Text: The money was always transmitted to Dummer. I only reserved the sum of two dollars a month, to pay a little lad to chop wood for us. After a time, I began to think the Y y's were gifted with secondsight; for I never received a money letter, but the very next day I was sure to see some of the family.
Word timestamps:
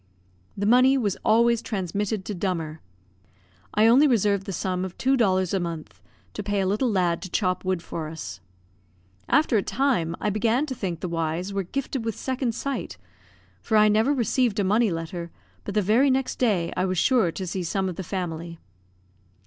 The 0.57 0.65
money 0.65 0.97
was 0.97 1.15
always 1.23 1.61
transmitted 1.61 2.25
to 2.25 2.33
Dummer. 2.33 2.81
I 3.75 3.85
only 3.85 4.07
reserved 4.07 4.47
the 4.47 4.51
sum 4.51 4.83
of 4.83 4.97
two 4.97 5.15
dollars 5.15 5.53
a 5.53 5.59
month, 5.59 6.01
to 6.33 6.41
pay 6.41 6.59
a 6.59 6.65
little 6.65 6.89
lad 6.89 7.21
to 7.21 7.29
chop 7.29 7.63
wood 7.63 7.83
for 7.83 8.07
us. 8.07 8.39
After 9.29 9.57
a 9.57 9.61
time, 9.61 10.15
I 10.19 10.31
began 10.31 10.65
to 10.65 10.73
think 10.73 11.01
the 11.01 11.07
Y 11.07 11.35
y's 11.35 11.53
were 11.53 11.61
gifted 11.61 12.03
with 12.03 12.15
secondsight; 12.15 12.97
for 13.61 13.77
I 13.77 13.89
never 13.89 14.11
received 14.11 14.59
a 14.59 14.63
money 14.63 14.89
letter, 14.89 15.29
but 15.65 15.75
the 15.75 15.83
very 15.83 16.09
next 16.09 16.39
day 16.39 16.73
I 16.75 16.83
was 16.83 16.97
sure 16.97 17.31
to 17.33 17.45
see 17.45 17.61
some 17.61 17.87
of 17.87 17.95
the 17.95 18.03
family. 18.03 18.57